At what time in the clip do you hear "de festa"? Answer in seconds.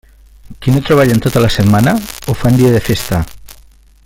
2.79-3.25